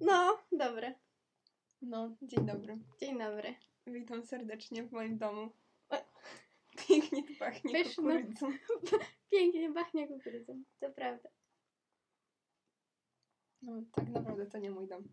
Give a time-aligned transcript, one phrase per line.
[0.00, 0.94] No, dobre.
[1.82, 2.78] No, dzień dobry.
[3.00, 3.54] Dzień dobry.
[3.86, 5.50] Witam serdecznie w moim domu.
[6.88, 8.22] Pięknie tu pachnie Pyszne.
[8.22, 8.46] kukurydzą.
[9.32, 11.28] Pięknie pachnie kukurydzą, to prawda.
[13.62, 15.08] No, tak naprawdę to nie mój dom.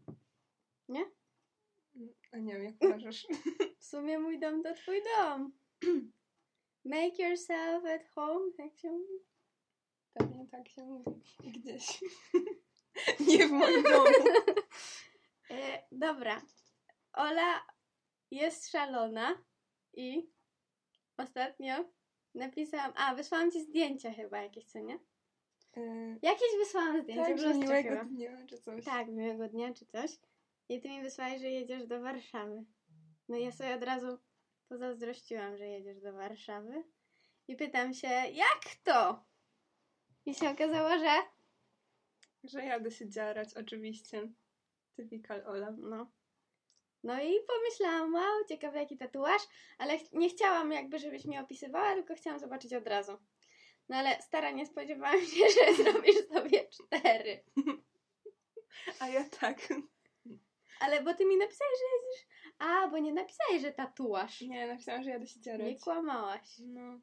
[0.89, 1.05] Nie?
[2.31, 3.27] A nie wiem, jak uważasz.
[3.79, 5.53] W sumie mój dom to twój dom.
[6.85, 9.13] Make yourself at home, jak się mówi.
[10.13, 11.21] Pewnie tak się mówi.
[11.39, 12.03] Gdzieś.
[13.27, 14.09] nie w moim domu.
[16.03, 16.41] Dobra.
[17.13, 17.65] Ola
[18.31, 19.37] jest szalona
[19.93, 20.29] i
[21.17, 21.73] ostatnio
[22.35, 22.93] napisałam...
[22.95, 24.99] A, wysłałam ci zdjęcia chyba jakieś, co nie?
[25.75, 28.03] Yy, Jakieś wysłałam zdjęcia, tak, że miłego chyba.
[28.03, 28.85] dnia, czy coś.
[28.85, 30.11] Tak, miłego dnia czy coś.
[30.69, 32.65] I ty mi wysłałeś, że jedziesz do Warszawy.
[33.29, 34.17] No ja sobie od razu
[34.69, 36.83] pozazdrościłam, że jedziesz do Warszawy.
[37.47, 39.25] I pytam się, jak to?
[40.25, 41.11] I się okazało, że
[42.43, 44.31] Że jadę się dziarać, oczywiście.
[44.95, 45.71] Typical Ola.
[45.77, 46.11] no.
[47.03, 49.41] No i pomyślałam, wow, ciekawy jaki tatuaż,
[49.77, 53.17] ale ch- nie chciałam jakby, żebyś mi opisywała, tylko chciałam zobaczyć od razu.
[53.89, 57.43] No ale stara, nie spodziewałam się, że zrobisz sobie cztery.
[58.99, 59.57] A ja tak.
[60.79, 62.27] Ale bo ty mi napisałeś, że jedziesz...
[62.59, 64.41] A, bo nie napisałeś, że tatuaż.
[64.41, 65.67] Nie, napisałam, że jadę się dziarać.
[65.67, 66.49] Nie kłamałaś.
[66.59, 66.99] No.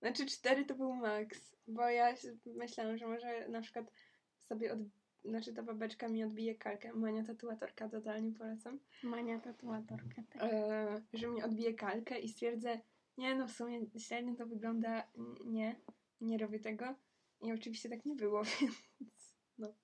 [0.00, 2.14] Znaczy cztery to był maks, bo ja
[2.46, 3.92] myślałam, że może na przykład
[4.38, 4.78] sobie od...
[5.24, 6.92] Znaczy ta babeczka mi odbije kalkę.
[6.92, 8.78] Moja tatuatorka, totalnie polecam.
[9.02, 10.42] Mania tatuatorka, tak.
[10.42, 12.80] E, że mi odbije kalkę i stwierdzę,
[13.18, 15.08] nie no w sumie średnio to wygląda,
[15.44, 15.80] nie,
[16.20, 16.94] nie robię tego.
[17.40, 18.42] I oczywiście tak nie było,
[19.00, 19.74] więc no.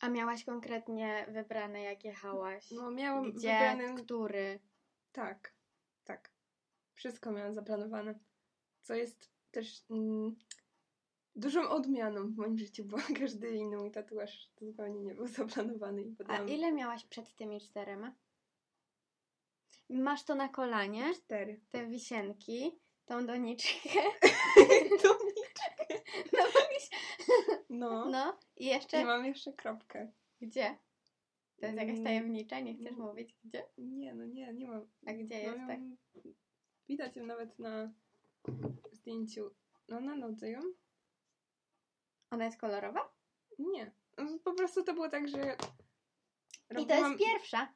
[0.00, 2.70] A miałaś konkretnie wybrane, jak jechałaś?
[2.70, 4.02] No miałam Gdzie, wybrany...
[4.02, 4.60] który?
[5.12, 5.52] Tak,
[6.04, 6.30] tak.
[6.94, 8.18] Wszystko miałam zaplanowane.
[8.82, 10.36] Co jest też mm,
[11.40, 16.16] dużą odmianą w moim życiu, bo każdy inny mój tatuaż zupełnie nie był zaplanowany i
[16.28, 18.14] A ile miałaś przed tymi czterema?
[19.88, 21.60] Masz to na kolanie, cztery.
[21.70, 24.00] te wisienki, tą doniczkę,
[25.02, 25.18] To-
[27.70, 28.04] no, no.
[28.10, 30.12] no i I jeszcze mam jeszcze kropkę.
[30.40, 30.78] gdzie?
[31.60, 33.06] To jest jakaś Mm, tajemnicza, nie chcesz no.
[33.06, 33.64] mówić gdzie?
[33.78, 34.86] Nie, no nie, nie mam.
[35.06, 35.80] A gdzie No, jest, ją- tak?
[36.88, 37.92] Widać ją nawet na
[38.92, 39.50] zdjęciu.
[39.88, 40.60] No na nodze ją?
[42.30, 43.12] Ona jest kolorowa?
[43.58, 43.92] Nie.
[44.44, 47.74] Po prostu to było tak, że I to robiłam- jest pierwsza.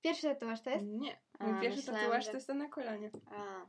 [0.00, 0.84] Pierwszy tatuaż to jest?
[0.86, 1.20] Nie.
[1.38, 3.10] A, pierwszy myślałam, tatuaż że- to jest ten na kolanie.
[3.30, 3.66] A,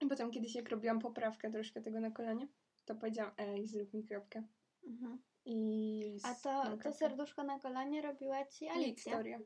[0.00, 2.48] I potem kiedyś jak robiłam poprawkę troszkę tego na kolanie,
[2.84, 4.42] to powiedziałam, ej, zrób mi kropkę.
[4.86, 5.22] mhm.
[5.44, 6.18] I...
[6.24, 9.12] A to, to serduszko na kolanie robiła ci Alicja.
[9.12, 9.38] Wiktoria.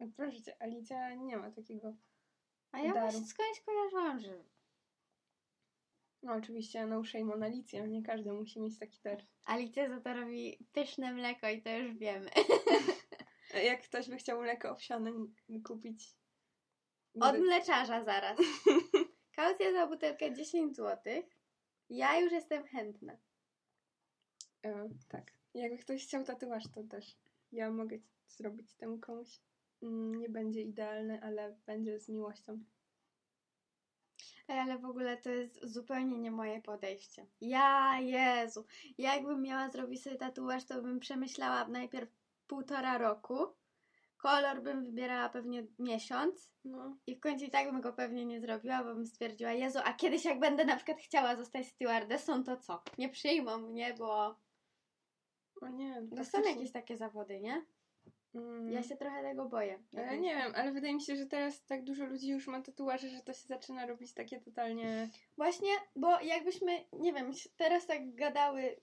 [0.00, 1.94] No Proszę cię, Alicja nie ma takiego.
[2.72, 3.10] A ja Daru.
[3.10, 4.44] właśnie skądś kojarzyłam, że
[6.28, 9.22] No oczywiście, no shame on Alicję, nie każdy musi mieć taki dar.
[9.44, 12.30] Alicja za to robi pyszne mleko i to już wiemy.
[13.54, 15.12] E, Jak ktoś by chciał mleko owsiane
[15.64, 16.14] kupić...
[17.20, 18.38] Od mleczarza zaraz.
[19.36, 21.22] Kaucja za butelkę 10 zł.
[21.90, 23.16] Ja już jestem chętna.
[24.64, 25.32] E, tak.
[25.54, 27.16] Jakby ktoś chciał tatuaż, to też
[27.52, 29.40] ja mogę zrobić temu komuś.
[29.82, 32.64] Mm, Nie będzie idealny, ale będzie z miłością.
[34.48, 37.26] Ale w ogóle to jest zupełnie nie moje podejście.
[37.40, 38.66] Ja, Jezu.
[38.98, 42.10] Jakbym miała zrobić sobie tatuaż, to bym przemyślała najpierw
[42.46, 43.46] półtora roku.
[44.16, 46.50] Kolor bym wybierała pewnie miesiąc.
[46.64, 49.78] No, I w końcu i tak bym go pewnie nie zrobiła, bo bym stwierdziła, Jezu,
[49.84, 52.82] a kiedyś jak będę na przykład chciała zostać stewardessą, to co?
[52.98, 54.36] Nie przyjmą mnie, bo
[55.60, 56.02] o nie.
[56.10, 57.64] to to są jakieś takie zawody, nie?
[58.34, 58.72] Mm.
[58.72, 59.82] Ja się trochę tego boję.
[59.96, 63.08] Ale nie wiem, ale wydaje mi się, że teraz tak dużo ludzi już ma tatuaże,
[63.08, 65.08] że to się zaczyna robić takie totalnie.
[65.36, 68.80] Właśnie, bo jakbyśmy, nie wiem, teraz tak gadały,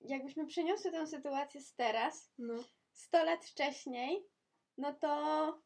[0.00, 2.54] jakbyśmy przeniosły tę sytuację z teraz, No.
[2.92, 4.26] 100 lat wcześniej,
[4.78, 5.62] no to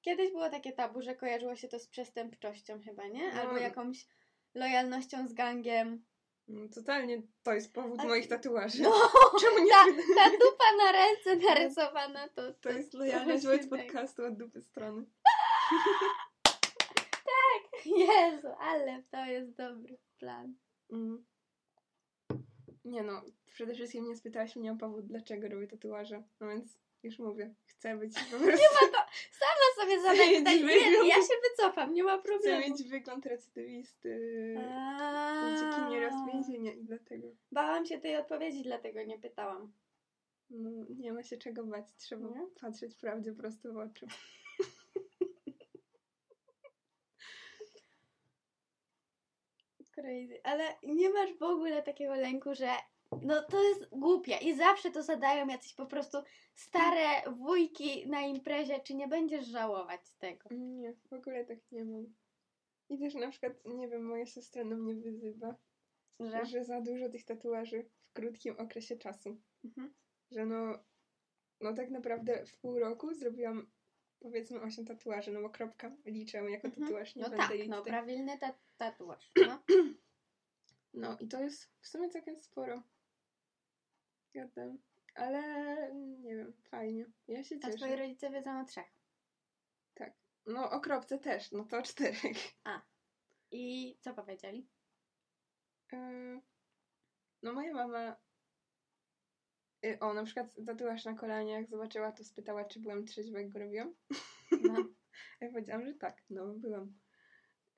[0.00, 3.34] kiedyś było takie tabu, że kojarzyło się to z przestępczością chyba, nie?
[3.34, 3.40] No.
[3.40, 4.06] Albo jakąś
[4.54, 6.04] lojalnością z gangiem.
[6.50, 8.82] No totalnie to jest powód Ale- moich tatuaży.
[8.82, 8.92] No,
[9.40, 9.70] Czemu nie?
[9.70, 9.84] ta,
[10.16, 12.52] ta dupa na ręce narysowana to...
[12.54, 13.76] To jest lojalność wobec innego.
[13.84, 15.06] podcastu od dupy strony.
[17.86, 20.54] Jezu, ale to jest dobry plan.
[20.92, 21.24] Mm.
[22.84, 23.22] Nie no,
[23.52, 26.22] przede wszystkim nie spytałaś mnie o powód, dlaczego robię tatuaże.
[26.40, 28.66] No więc już mówię, chcę być po prostu.
[28.78, 29.04] Sama
[29.80, 30.58] sobie zadaj mieć pytanie.
[30.58, 31.08] Nie, wygląd.
[31.08, 32.60] ja się wycofam, nie ma Chcę problemu.
[32.60, 34.18] mieć wygląd recydywisty.
[34.58, 35.50] A.
[35.54, 37.28] Ucieknie raz z więzienia i dlatego.
[37.52, 39.72] Bałam się tej odpowiedzi, dlatego nie pytałam.
[40.50, 42.46] No, nie ma się czego bać, trzeba Nie?
[42.60, 44.06] patrzeć prawdzie prosto w oczy.
[49.94, 50.40] Crazy.
[50.44, 52.68] Ale nie masz w ogóle takiego lęku, że
[53.22, 56.18] No to jest głupie i zawsze to zadają jacyś po prostu
[56.54, 60.48] stare wujki na imprezie, czy nie będziesz żałować tego.
[60.50, 62.14] Nie, w ogóle tak nie mam.
[62.88, 65.54] I też na przykład, nie wiem, moja siostra na mnie wyzywa,
[66.20, 66.44] Że?
[66.44, 69.40] że za dużo tych tatuaży w krótkim okresie czasu.
[69.64, 69.94] Mhm.
[70.30, 70.78] Że no,
[71.60, 73.70] no tak naprawdę w pół roku zrobiłam
[74.20, 76.86] powiedzmy 8 tatuaży, no bo kropka liczę jako Mhm.
[76.86, 77.92] tatuaż, nie No będę tak, no tutaj...
[77.92, 79.32] prawilny ta tatuaż.
[79.46, 79.58] No.
[80.94, 82.82] No i to jest w sumie całkiem sporo.
[84.34, 84.78] Gadam.
[85.14, 85.42] Ale
[85.94, 87.06] nie wiem, fajnie.
[87.28, 87.76] Ja się A cieszę.
[87.78, 88.86] twoi rodzice wiedzą o trzech.
[90.46, 92.36] No o kropce też, no to o czterech.
[93.50, 94.68] I co powiedzieli?
[95.92, 96.40] Yy,
[97.42, 98.16] No moja mama
[99.82, 103.48] yy, o, na przykład tatuaż na kolanie, jak zobaczyła, to spytała, czy byłam trzeźwa, jak
[103.48, 103.94] go robiłam.
[104.62, 104.74] No.
[105.40, 106.98] Ja powiedziałam, że tak, no byłam.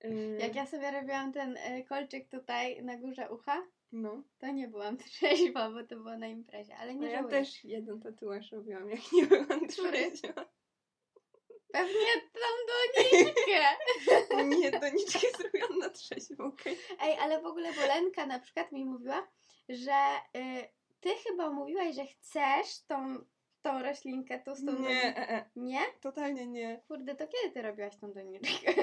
[0.05, 1.58] Yy, Jak ja sobie robiłam ten
[1.88, 3.62] kolczyk tutaj na górze ucha,
[3.93, 7.31] No, to nie byłam trzeźwa, bo to było na imprezie, ale no nie ja żałuję.
[7.31, 10.53] też jeden tatuaż robiłam, jak nie byłam trzeźwa.
[11.73, 13.62] Pewnie tą doniczkę.
[14.61, 16.77] Nie, doniczkę zrobiłam na trzeźwo, okej?
[17.00, 19.29] Ej, ale w ogóle Bolenka na przykład mi mówiła,
[19.69, 19.93] że
[20.37, 20.69] y,
[21.00, 23.25] ty chyba mówiłaś, że chcesz tą,
[23.62, 25.81] tą roślinkę, tą z tą Nie, e, e, Nie?
[26.00, 26.83] totalnie nie.
[26.89, 28.75] Kurde, to kiedy ty robiłaś tą doniczkę?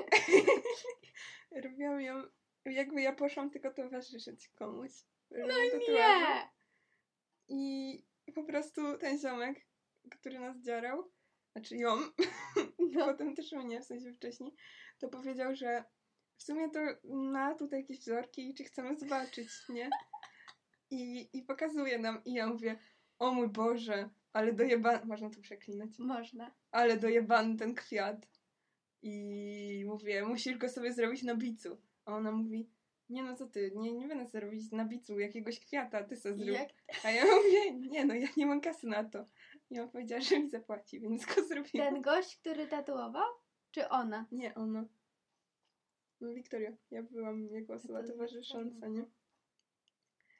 [1.51, 2.23] Robiłam ją,
[2.65, 4.91] jakby ja poszłam tylko towarzyszyć komuś.
[5.31, 5.91] No tatuażu.
[5.91, 6.49] nie!
[8.27, 9.67] I po prostu ten ziomek,
[10.09, 11.11] który nas dziarał,
[11.51, 11.97] znaczy ją,
[12.93, 14.55] No, potem też mnie, w sensie wcześniej,
[14.99, 15.83] to powiedział, że
[16.37, 19.89] w sumie to ma tutaj jakieś wzorki i czy chcemy zobaczyć, nie?
[20.91, 22.79] I, I pokazuje nam i ja mówię,
[23.19, 26.55] o mój Boże, ale dojebany, można tu przeklinać, można.
[26.71, 28.27] ale dojebany ten kwiat.
[29.01, 31.81] I mówię, musisz go sobie zrobić na bicu.
[32.09, 32.69] A ona mówi,
[33.09, 36.17] nie no co ty, nie, nie będę sobie robić na bicu jakiegoś kwiata, ty I
[36.17, 36.39] zrób.
[36.39, 36.69] jak
[37.03, 39.25] A ja mówię, nie no, ja nie mam kasy na to.
[39.69, 41.93] I on powiedziała, że mi zapłaci, więc go zrobiłam.
[41.93, 43.27] ten gość, który tatuował?
[43.71, 44.25] Czy ona?
[44.31, 44.85] Nie, ona.
[46.21, 49.05] No Wiktoria, ja byłam jego osoba towarzysząca, nie?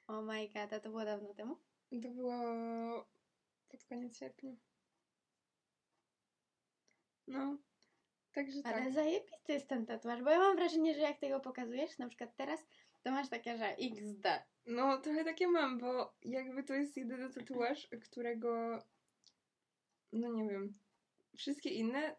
[0.06, 1.56] Oh my god, a to było dawno temu?
[2.02, 2.34] To było
[3.68, 4.56] pod koniec sierpnia.
[7.26, 7.58] No,
[8.32, 8.76] także tak.
[8.76, 12.36] Ale zajebisty jest ten tatuaż, bo ja mam wrażenie, że jak tego pokazujesz, na przykład
[12.36, 12.60] teraz,
[13.02, 14.26] to masz takie, że XD.
[14.66, 18.78] No, trochę takie mam, bo jakby to jest jedyny tatuaż, którego,
[20.12, 20.74] no nie wiem,
[21.36, 22.16] wszystkie inne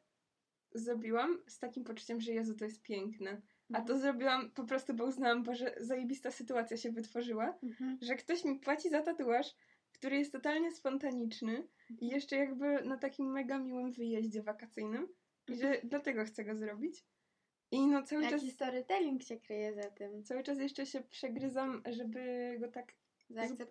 [0.73, 3.41] zrobiłam z takim poczuciem, że Jezu, to jest piękne.
[3.73, 7.97] A to zrobiłam po prostu, bo uznałam, Boże, zajebista sytuacja się wytworzyła, Mhm.
[8.01, 9.55] że ktoś mi płaci za tatuaż,
[9.93, 11.67] który jest totalnie spontaniczny
[11.99, 15.07] i jeszcze jakby na takim mega miłym wyjeździe wakacyjnym
[15.47, 17.05] i że dlatego chcę go zrobić.
[17.71, 20.23] I no cały czas, Jaki storytelling się kryje za tym?
[20.23, 22.93] cały czas jeszcze się przegryzam, żeby go tak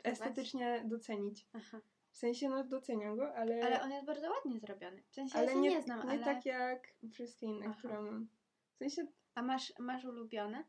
[0.04, 1.46] estetycznie docenić.
[1.52, 1.80] Aha.
[2.10, 5.02] W sensie, no doceniam go, ale, Ale on jest bardzo ładnie zrobiony.
[5.02, 6.24] W sensie ale ja się nie, nie, znam, nie ale...
[6.24, 7.74] tak jak wszystkie inne, Aha.
[7.78, 8.28] które mam.
[8.74, 10.64] W sensie, A masz, masz ulubione?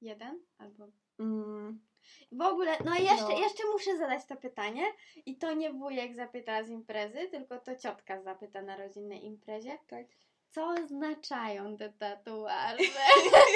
[0.00, 0.42] Jeden?
[0.58, 0.88] Albo...
[1.18, 1.80] mm,
[2.32, 3.38] W ogóle, no jeszcze, No.
[3.40, 4.84] jeszcze muszę zadać to pytanie
[5.26, 9.78] i to nie wujek zapyta z imprezy, tylko to ciotka zapyta na rodzinnej imprezie.
[9.88, 10.06] tak.
[10.50, 12.84] Co oznaczają te tatuaże?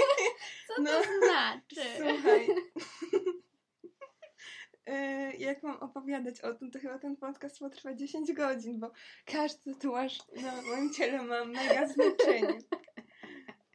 [0.69, 1.88] Co No, to znaczy?
[1.96, 2.49] Słuchaj.
[4.87, 8.90] E, Jak mam opowiadać o tym, to chyba ten podcast potrwa 10 godzin, bo
[9.26, 12.59] każdy tatuaż na moim ciele ma mega znaczenie.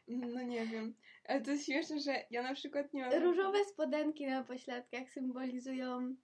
[0.07, 0.93] No nie wiem.
[1.29, 3.23] Ale to jest śmieszne, że ja na przykład nie mam...
[3.23, 6.15] Różowe spodenki na pośladkach symbolizują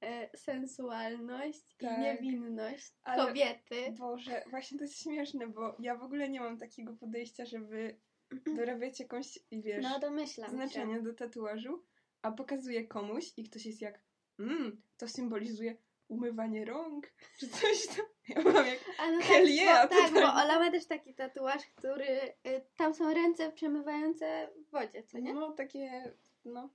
[0.00, 1.98] e, sensualność Tak.
[1.98, 3.92] i niewinność Ale- kobiety.
[3.98, 8.00] Boże, właśnie to jest śmieszne, bo ja w ogóle nie mam takiego podejścia, żeby
[8.56, 11.02] dorabiać jakąś, wiesz, No domyślam znaczenie się.
[11.02, 11.84] do tatuażu,
[12.22, 14.00] a pokazuję komuś i ktoś jest jak,
[14.38, 15.76] mmm, to symbolizuje
[16.08, 18.06] umywanie rąk, czy coś tam.
[18.28, 20.20] Ja mam jak, no tak, bo, tak, bo.
[20.42, 22.06] Ola ma też taki tatuaż, który
[22.46, 25.34] y, tam są ręce przemywające w wodzie, co nie?
[25.34, 26.12] no takie,
[26.44, 26.70] no,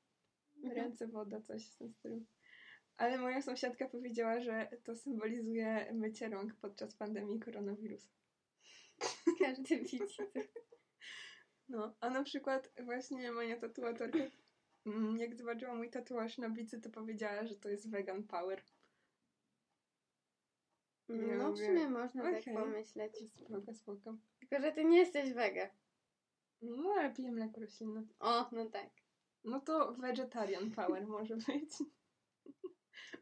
[0.63, 0.75] Mhm.
[0.75, 2.25] ręce, woda, coś w tym stylu.
[2.98, 8.10] Ale moja sąsiadka powiedziała, że to symbolizuje mycie rąk podczas pandemii koronawirusa.
[9.39, 10.00] Każdy widzi.
[11.70, 14.20] No, a na przykład właśnie moja tatuatorka,
[14.86, 18.62] mm, jak zobaczyła mój tatuaż na bicy, to powiedziała, że to jest vegan power.
[21.10, 22.44] Ja No w sumie można okej.
[22.44, 23.13] tak pomyśleć.
[23.36, 24.18] Spoko, spoko.
[24.39, 25.70] Tylko, że ty nie jesteś wege.
[26.62, 28.04] No, ale piję mleko roślinne.
[28.20, 28.89] O, no tak.
[29.44, 31.72] No to vegetarian power może być.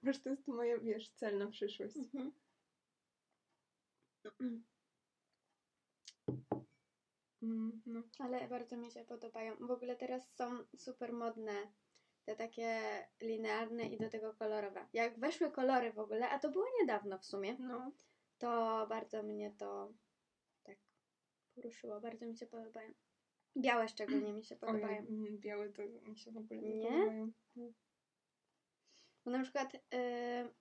[0.04, 1.96] Wiesz, to jest moje, wiesz, cel na przyszłość.
[1.98, 2.34] Mhm.
[7.42, 8.04] Mm, no.
[8.20, 9.56] Ale bardzo mi się podobają.
[9.68, 11.72] W ogóle teraz są super modne
[12.28, 12.80] te takie
[13.22, 14.88] linearne i do tego kolorowe.
[14.94, 17.92] Jak weszły kolory w ogóle, a to było niedawno w sumie, No.
[18.38, 19.94] to bardzo mnie to
[20.64, 20.78] tak
[21.56, 22.02] poruszyło.
[22.02, 22.94] Bardzo mi się podobają.
[23.58, 24.88] Białe szczególnie mi się podobają.
[24.88, 26.90] Ojej, mm, białe to mi się w ogóle nie, Nie?
[26.90, 27.32] podobają.
[27.56, 27.72] No.
[29.26, 29.80] Bo na przykład y,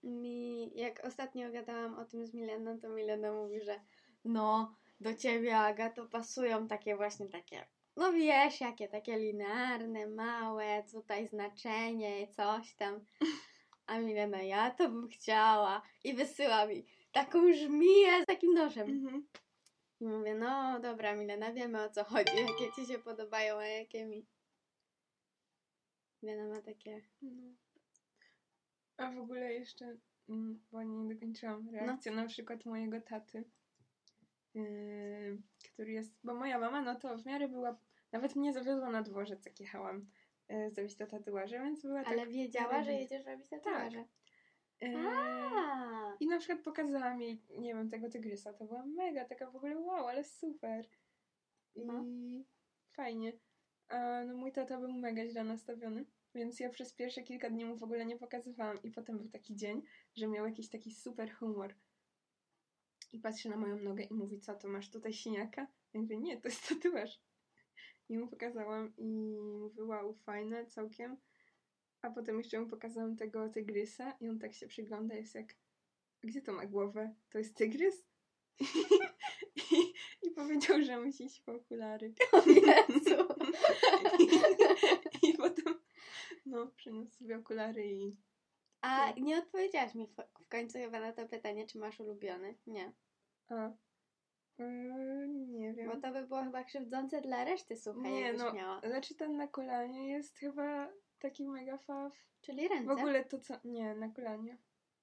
[0.03, 3.81] mi, jak ostatnio gadałam o tym z Mileną, to Milena mówi, że
[4.25, 10.85] no, do ciebie Aga to pasują takie właśnie takie, no wiesz, jakie takie linearne, małe,
[10.93, 13.01] tutaj znaczenie i coś tam.
[13.87, 15.83] A Milena, ja to bym chciała.
[16.05, 18.89] I wysyła mi taką żmiję z takim nożem.
[18.89, 19.27] Mhm.
[20.01, 24.07] I mówię, no dobra Milena, wiemy o co chodzi, jakie ci się podobają, a jakie
[24.07, 24.27] mi.
[26.23, 27.53] Milena ma takie, No.
[28.97, 29.97] A w ogóle jeszcze,
[30.29, 31.73] mm, bo nie dokończyłam, No.
[31.73, 33.45] reakcja na przykład mojego taty,
[34.55, 37.79] yy, który jest, bo moja mama, no to w miarę była,
[38.13, 40.07] nawet mnie zawiozła na dworzec, jak jechałam
[40.49, 42.13] yy, zrobić te tatuaże, więc była tak...
[42.13, 44.05] ale wiedziała, że jedziesz robić tatuaże.
[44.81, 48.53] Yy, A, I na przykład pokazałam jej, nie wiem, tego tygrysa.
[48.53, 50.89] To była mega, taka w ogóle wow, ale super.
[51.75, 52.05] I No.
[52.93, 53.33] fajnie.
[53.89, 57.77] A no mój tata był mega źle nastawiony, więc ja przez pierwsze kilka dni mu
[57.77, 58.83] w ogóle nie pokazywałam.
[58.83, 59.83] I potem był taki dzień,
[60.15, 61.75] że miał jakiś taki super humor.
[63.13, 65.67] I patrzy na moją nogę i mówi, co to masz tutaj siniaka?
[65.95, 67.21] Ja mówię, nie, to jest tatuaż.
[68.09, 71.17] I mu pokazałam i mówi, wow, fajne całkiem.
[72.03, 75.55] A potem jeszcze mu pokazałam tego tygrysa i on tak się przygląda, jest jak,
[76.23, 77.15] gdzie to ma głowę?
[77.31, 78.07] To jest tygrys?
[79.73, 82.15] I, i powiedział, że musi iść po okulary.
[82.33, 83.27] o Jezu.
[84.19, 85.81] I, I potem,
[86.47, 88.17] no, przyniósł sobie okulary i
[88.81, 92.59] A nie odpowiedziałaś mi w- w końcu chyba na to pytanie, czy masz ulubiony.
[92.67, 92.93] Nie.
[93.49, 93.71] a,
[94.59, 95.91] yy, nie wiem.
[95.91, 98.81] Bo to by było chyba krzywdzące dla reszty, słuchaj, Nie, no, miała.
[98.81, 102.13] Znaczy ten na kolanie jest chyba taki mega faw.
[102.41, 102.87] Czyli ręce.
[102.95, 104.59] W ogóle to co, nie, na kolanie.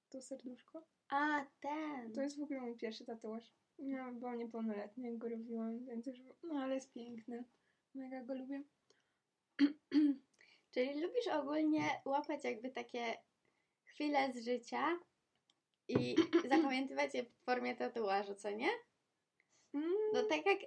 [0.08, 0.82] To serduszko.
[1.08, 2.12] A, ten.
[2.12, 3.52] To jest w ogóle mój pierwszy tatuaż.
[3.78, 7.44] Ja byłam niepełnoletnia, jak go robiłam, więc już, no ale jest piękny.
[7.94, 8.62] Mega go lubię.
[10.74, 13.14] Czyli lubisz ogólnie łapać jakby takie
[13.84, 14.98] chwile z życia
[15.88, 16.16] i
[16.50, 18.68] zapamiętywać je w formie tatuażu, co nie?
[20.14, 20.58] No tak jak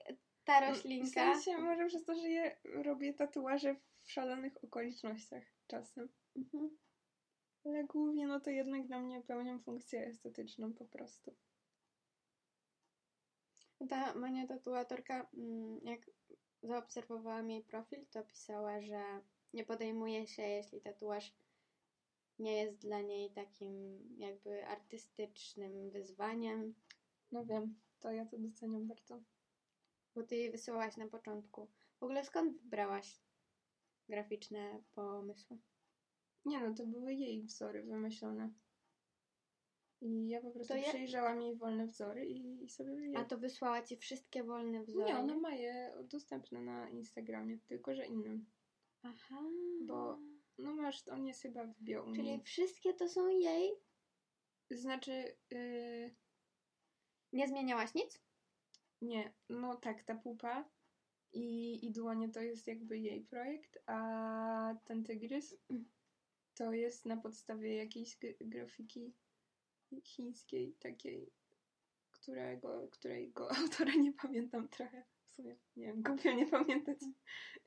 [0.46, 1.08] ta W roślinka.
[1.10, 6.10] sensie może przez to, że je robię tatuaże w szalonych okolicznościach czasem.
[6.36, 6.78] Mhm.
[7.66, 11.36] Ale głównie no to jednak dla mnie pełnią funkcję estetyczną po prostu.
[13.90, 16.02] Ta moja tatuatorka, mm, jak
[16.64, 19.22] zaobserwowałam jej profil, to pisała, że
[19.54, 21.34] nie podejmuje się, jeśli tatuaż
[22.40, 26.74] nie jest dla niej takim jakby artystycznym wyzwaniem,
[27.32, 29.22] No wiem, to ja to doceniam bardzo.
[30.18, 31.68] Bo ty jej wysyłałaś na początku.
[32.00, 33.22] W ogóle skąd wybrałaś
[34.10, 35.58] graficzne pomysły?
[36.46, 38.54] Nie no, to były jej wzory wymyślone.
[40.02, 43.18] I ja po prostu To ja- przejrzałam jej wolne wzory i, i sobie je...
[43.18, 45.06] A to wysłała ci wszystkie wolne wzory?
[45.06, 48.46] Nie, ona ma je dostępne na Instagramie, tylko że innym.
[49.04, 49.42] Aha.
[49.82, 50.20] Bo-
[50.58, 52.42] No masz, on jest chyba w bio Czyli niej.
[52.42, 53.72] wszystkie to są jej?
[54.70, 56.16] Znaczy, yy,
[57.34, 58.22] Nie zmieniałaś nic?
[59.02, 60.70] Nie, no tak, ta pupa
[61.34, 65.56] i, i dłonie to jest jakby jej projekt, a ten tygrys
[66.54, 69.14] to jest na podstawie jakiejś grafiki
[70.04, 71.32] chińskiej, takiej,
[72.12, 75.04] którego, której go autora nie pamiętam trochę.
[75.30, 76.98] W sumie, nie wiem, głupio nie pamiętać.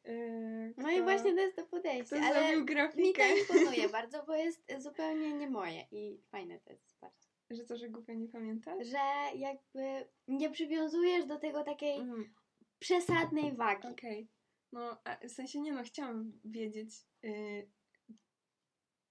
[0.04, 4.24] Yy, No i kto- właśnie to jest to podejście, Kto ale mi to imponuje bardzo,
[4.26, 7.29] bo jest zupełnie nie moje i fajne to jest bardzo.
[7.50, 8.86] Że to, że głupio nie pamiętasz?
[8.86, 8.98] Że
[9.38, 12.34] jakby nie przywiązujesz do tego takiej Mm,
[12.78, 13.88] przesadnej wagi.
[13.88, 14.28] Okej.
[14.72, 16.90] No, a w sensie nie no, chciałam wiedzieć,
[17.24, 17.70] y,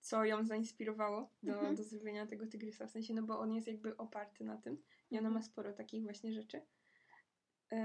[0.01, 1.75] co ją zainspirowało do, Mhm.
[1.75, 2.87] do zrobienia tego tygrysa.
[2.87, 4.73] W sensie, no bo on jest jakby oparty na tym
[5.11, 5.33] i ona Mhm.
[5.33, 6.61] ma sporo takich właśnie rzeczy.
[7.73, 7.75] Y,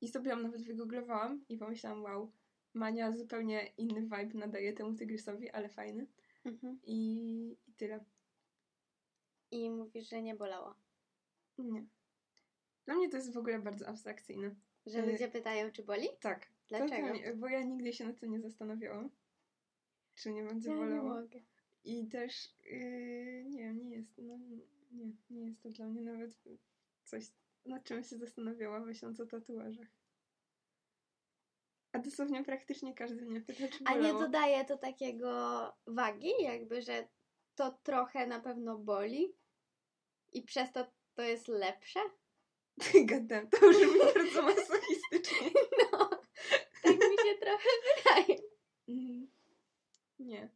[0.00, 2.32] I sobie ją nawet wygooglowałam i pomyślałam, wow,
[2.74, 6.06] Mania zupełnie inny vibe nadaje temu tygrysowi, ale fajny.
[6.44, 6.80] Mhm.
[6.84, 8.04] I, i tyle.
[9.52, 10.74] I mówisz, że nie bolało.
[11.58, 11.84] Nie.
[12.84, 14.54] Dla mnie to jest w ogóle bardzo abstrakcyjne.
[14.86, 16.08] Że Y- ludzie pytają, czy boli?
[16.20, 16.46] Tak.
[16.68, 17.06] Dlaczego?
[17.36, 19.10] Bo ja nigdy się na to nie zastanawiałam.
[20.14, 21.08] Czy nie będzie Ja nie bolało.
[21.08, 21.40] mogę.
[21.84, 24.38] I też yy, nie wiem, nie jest, no
[24.92, 26.30] nie, nie jest to dla mnie nawet
[27.04, 27.24] coś,
[27.66, 29.86] nad czym się zastanawiała myśląc o tatuażach.
[31.92, 34.20] A dosłownie praktycznie każdy mnie pyta, czy A nie bolało.
[34.20, 37.08] dodaje to takiego wagi, jakby, że
[37.54, 39.34] to trochę na pewno boli
[40.32, 42.00] i przez to to jest lepsze?
[43.04, 45.50] Gadam, to brzmi bardzo masochistycznie.
[45.92, 46.10] No,
[46.82, 48.40] tak mi się trochę wydaje.
[48.88, 49.30] Mm.
[50.18, 50.48] Nie.